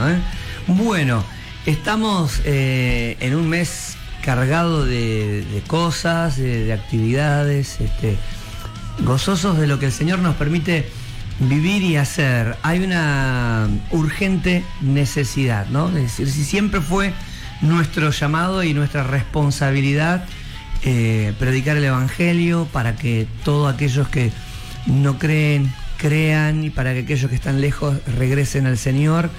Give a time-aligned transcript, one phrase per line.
[0.00, 0.16] bueno.
[0.16, 0.20] ¿eh?
[0.66, 1.24] Bueno,
[1.66, 8.16] estamos eh, en un mes cargado de, cosas, de, actividades, este,
[9.00, 10.88] gozosos de lo que el Señor nos permite
[11.40, 12.56] vivir y hacer.
[12.62, 15.88] Hay una urgente necesidad, ¿no?
[15.88, 17.12] Es decir, si siempre fue
[17.62, 20.24] nuestro llamado y nuestra responsabilidad
[20.82, 24.32] eh, predicar el Evangelio para que todos aquellos que
[24.86, 29.30] no creen, crean y para que aquellos que están lejos regresen al Señor.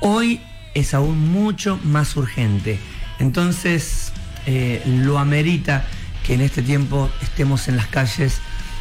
[0.00, 0.40] Hoy
[0.74, 2.78] es aún mucho más urgente.
[3.18, 4.12] Entonces
[4.46, 5.84] eh, lo amerita
[6.24, 8.40] que en este tiempo estemos en las calles,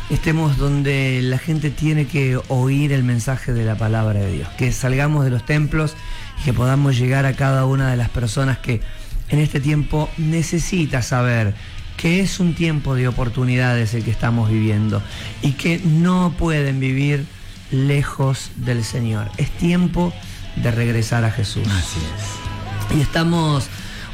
[0.10, 4.72] estemos donde la gente tiene que oír el mensaje de la palabra de Dios, que
[4.72, 5.96] salgamos de los templos
[6.40, 8.82] y que podamos llegar a cada una de las personas que
[9.30, 11.54] en este tiempo necesita saber
[11.98, 15.02] que es un tiempo de oportunidades el que estamos viviendo
[15.42, 17.26] y que no pueden vivir
[17.72, 19.32] lejos del Señor.
[19.38, 21.68] Es tiempo de regresar a Jesús.
[21.68, 22.98] Así es.
[22.98, 23.68] Y estamos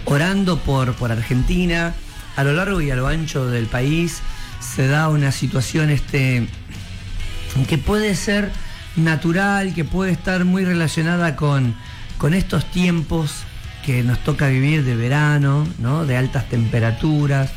[0.05, 1.93] orando por, por Argentina.
[2.35, 4.21] A lo largo y a lo ancho del país
[4.59, 6.47] se da una situación este,
[7.67, 8.51] que puede ser
[8.95, 11.75] natural, que puede estar muy relacionada con,
[12.17, 13.43] con estos tiempos
[13.85, 16.05] que nos toca vivir de verano, ¿no?
[16.05, 17.51] de altas temperaturas,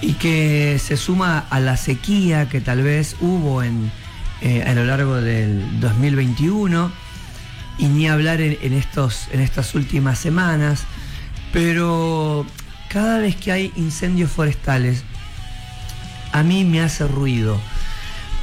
[0.00, 3.90] y que se suma a la sequía que tal vez hubo en,
[4.42, 7.03] eh, a lo largo del 2021
[7.78, 10.84] y ni hablar en, estos, en estas últimas semanas,
[11.52, 12.46] pero
[12.88, 15.02] cada vez que hay incendios forestales,
[16.32, 17.60] a mí me hace ruido,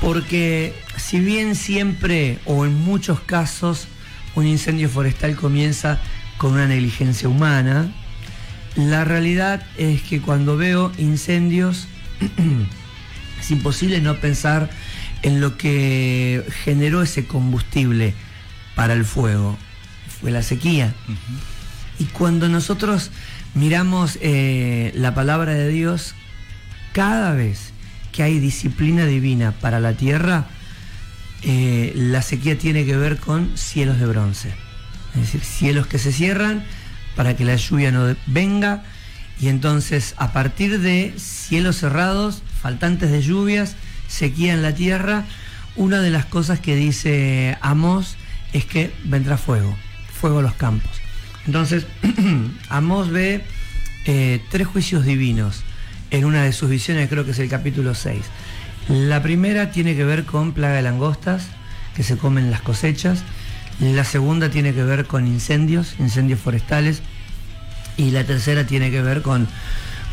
[0.01, 3.87] porque si bien siempre o en muchos casos
[4.35, 5.99] un incendio forestal comienza
[6.37, 7.91] con una negligencia humana,
[8.75, 11.87] la realidad es que cuando veo incendios
[13.39, 14.69] es imposible no pensar
[15.23, 18.13] en lo que generó ese combustible
[18.75, 19.57] para el fuego.
[20.19, 20.93] Fue la sequía.
[21.99, 23.11] Y cuando nosotros
[23.53, 26.15] miramos eh, la palabra de Dios,
[26.93, 27.73] cada vez
[28.11, 30.47] que hay disciplina divina para la tierra,
[31.43, 34.49] eh, la sequía tiene que ver con cielos de bronce.
[35.15, 36.63] Es decir, cielos que se cierran
[37.15, 38.83] para que la lluvia no venga.
[39.39, 43.75] Y entonces, a partir de cielos cerrados, faltantes de lluvias,
[44.07, 45.25] sequía en la tierra,
[45.75, 48.17] una de las cosas que dice Amos
[48.53, 49.75] es que vendrá fuego,
[50.11, 50.91] fuego a los campos.
[51.45, 51.85] Entonces,
[52.69, 53.43] Amos ve
[54.05, 55.63] eh, tres juicios divinos
[56.11, 58.19] en una de sus visiones, creo que es el capítulo 6.
[58.89, 61.47] La primera tiene que ver con plaga de langostas,
[61.95, 63.23] que se comen las cosechas.
[63.79, 67.01] La segunda tiene que ver con incendios, incendios forestales.
[67.97, 69.47] Y la tercera tiene que ver con,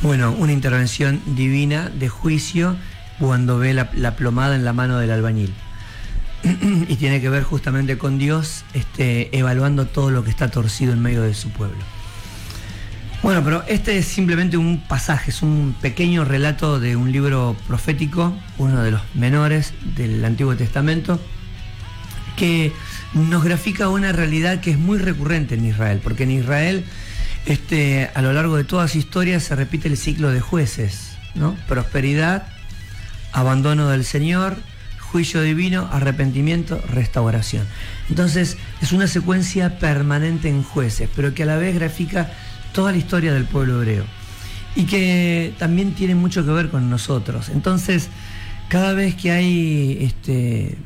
[0.03, 2.77] bueno, una intervención divina de juicio
[3.19, 5.53] cuando ve la plomada en la mano del albañil.
[6.89, 11.01] y tiene que ver justamente con Dios este, evaluando todo lo que está torcido en
[11.01, 11.79] medio de su pueblo.
[13.23, 18.33] Bueno, pero este es simplemente un pasaje, es un pequeño relato de un libro profético,
[18.59, 21.21] uno de los menores del Antiguo Testamento,
[22.37, 22.73] que
[23.15, 26.85] nos grafica una realidad que es muy recurrente en Israel, porque en Israel
[27.47, 31.57] este, a lo largo de toda su historia se repite el ciclo de jueces, ¿no?
[31.67, 32.47] Prosperidad,
[33.33, 34.59] abandono del Señor,
[35.11, 37.67] juicio divino, arrepentimiento, restauración.
[38.09, 42.31] Entonces es una secuencia permanente en jueces, pero que a la vez grafica
[42.73, 44.05] toda la historia del pueblo hebreo
[44.77, 47.49] y que también tiene mucho que ver con nosotros.
[47.49, 48.09] Entonces,
[48.69, 50.77] cada vez que hay este,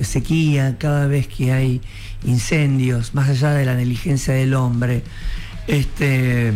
[0.00, 1.80] sequía, cada vez que hay
[2.24, 5.04] incendios, más allá de la negligencia del hombre,
[5.68, 6.52] este,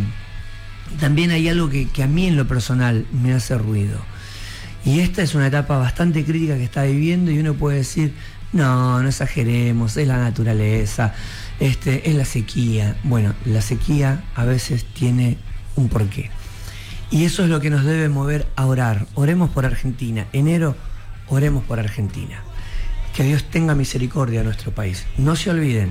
[1.00, 3.98] también hay algo que, que a mí en lo personal me hace ruido
[4.84, 8.14] y esta es una etapa bastante crítica que está viviendo y uno puede decir,
[8.52, 11.14] no, no exageremos, es la naturaleza,
[11.60, 12.96] este, es la sequía.
[13.02, 15.38] Bueno, la sequía a veces tiene
[15.76, 16.30] un porqué.
[17.10, 19.06] Y eso es lo que nos debe mover a orar.
[19.14, 20.26] Oremos por Argentina.
[20.32, 20.76] Enero,
[21.28, 22.42] oremos por Argentina.
[23.14, 25.06] Que Dios tenga misericordia a nuestro país.
[25.16, 25.90] No se olviden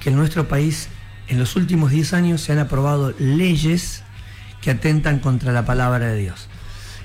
[0.00, 0.88] que en nuestro país
[1.28, 4.02] en los últimos 10 años se han aprobado leyes
[4.60, 6.48] que atentan contra la palabra de Dios.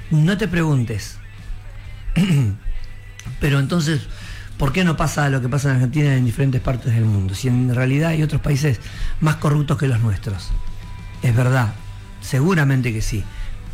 [0.10, 1.19] No te preguntes,
[3.40, 4.02] pero entonces,
[4.58, 7.36] ¿por qué no pasa lo que pasa en Argentina en diferentes partes del mundo?
[7.36, 8.80] Si en realidad hay otros países
[9.20, 10.50] más corruptos que los nuestros.
[11.22, 11.74] Es verdad,
[12.22, 13.24] seguramente que sí,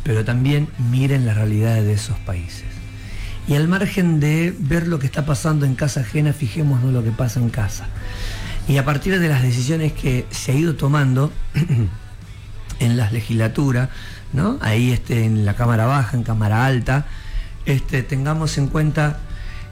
[0.02, 2.64] pero también miren la realidad de esos países.
[3.48, 7.12] Y al margen de ver lo que está pasando en casa ajena, fijémonos lo que
[7.12, 7.86] pasa en casa.
[8.66, 11.32] Y a partir de las decisiones que se ha ido tomando
[12.80, 13.88] en las legislaturas,
[14.32, 14.58] ¿no?
[14.60, 17.06] ahí este, en la Cámara Baja, en Cámara Alta,
[17.66, 19.18] este, tengamos en cuenta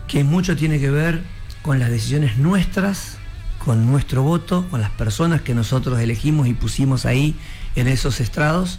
[0.07, 1.23] que mucho tiene que ver
[1.63, 3.19] con las decisiones nuestras
[3.65, 7.35] con nuestro voto, con las personas que nosotros elegimos y pusimos ahí
[7.77, 8.79] en esos estrados,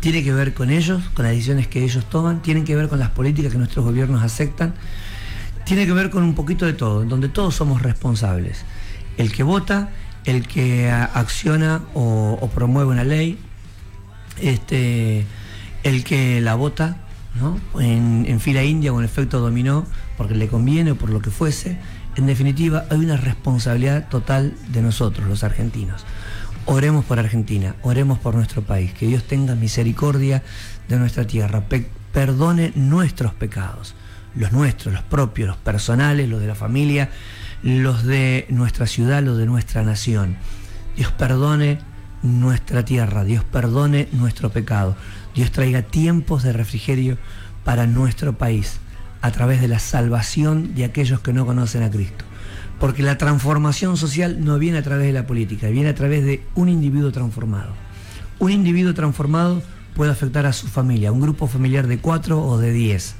[0.00, 2.98] tiene que ver con ellos, con las decisiones que ellos toman, tiene que ver con
[2.98, 4.74] las políticas que nuestros gobiernos aceptan,
[5.64, 8.64] tiene que ver con un poquito de todo, donde todos somos responsables.
[9.18, 9.90] El que vota,
[10.24, 13.38] el que acciona o, promueve una ley,
[14.40, 15.26] este,
[15.82, 17.03] el que la vota,
[17.80, 19.86] en, en fila india en efecto dominó,
[20.16, 21.78] porque le conviene o por lo que fuese.
[22.16, 26.04] En definitiva, hay una responsabilidad total de nosotros, los argentinos.
[26.66, 30.42] Oremos por Argentina, oremos por nuestro país, que Dios tenga misericordia
[30.88, 31.64] de nuestra tierra,
[32.12, 33.94] perdone nuestros pecados,
[34.34, 37.10] los nuestros, los propios, los personales, los de la familia,
[37.62, 40.36] los de nuestra ciudad, los de nuestra nación.
[40.96, 41.78] Dios perdone
[42.22, 44.96] nuestra tierra, Dios perdone nuestro pecado,
[45.34, 47.18] Dios traiga tiempos de refrigerio
[47.64, 48.78] para nuestro país
[49.20, 52.24] a través de la salvación de aquellos que no conocen a Cristo.
[52.78, 56.44] Porque la transformación social no viene a través de la política, viene a través de
[56.54, 57.72] un individuo transformado.
[58.38, 59.62] Un individuo transformado
[59.94, 63.14] puede afectar a su familia, un grupo familiar de cuatro o de diez.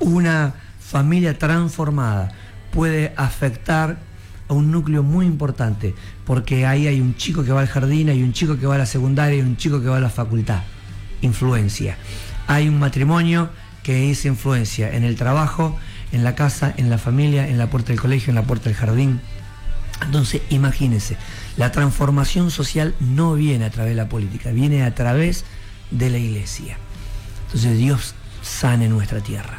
[0.00, 2.32] Una familia transformada
[2.72, 3.98] puede afectar
[4.48, 8.22] a un núcleo muy importante, porque ahí hay un chico que va al jardín, hay
[8.22, 10.62] un chico que va a la secundaria, y un chico que va a la facultad.
[11.22, 11.96] Influencia.
[12.46, 13.50] Hay un matrimonio
[13.82, 15.78] que es influencia en el trabajo,
[16.12, 18.74] en la casa, en la familia, en la puerta del colegio, en la puerta del
[18.74, 19.20] jardín.
[20.02, 21.16] Entonces, imagínense,
[21.56, 25.44] la transformación social no viene a través de la política, viene a través
[25.90, 26.78] de la iglesia.
[27.46, 29.58] Entonces, Dios sane nuestra tierra.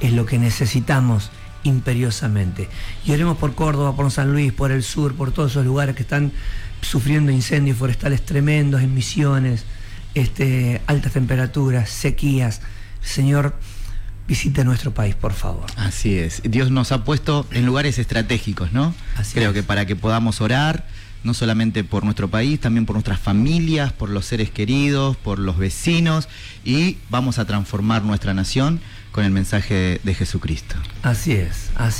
[0.00, 1.30] Es lo que necesitamos
[1.62, 2.68] imperiosamente.
[3.04, 6.32] Y por Córdoba, por San Luis, por el sur, por todos esos lugares que están
[6.80, 9.64] sufriendo incendios forestales tremendos, emisiones,
[10.14, 12.60] este, altas temperaturas, sequías.
[13.00, 13.54] Señor,
[14.26, 15.66] visite nuestro país, por favor.
[15.76, 16.42] Así es.
[16.44, 18.94] Dios nos ha puesto en lugares estratégicos, ¿no?
[19.32, 20.86] Creo que para que podamos orar,
[21.24, 25.56] no solamente por nuestro país, también por nuestras familias, por los seres queridos, por los
[25.56, 26.28] vecinos,
[26.64, 28.80] y vamos a transformar nuestra nación
[29.12, 30.76] con el mensaje de Jesucristo.
[31.02, 31.96] Así es, así